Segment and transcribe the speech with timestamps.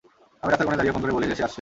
[0.41, 1.49] আমি রাস্তার কোণে দাঁড়িয়ে ফোন করে বলি যে সে আসছে।